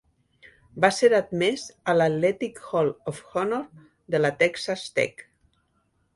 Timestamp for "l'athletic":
1.97-2.57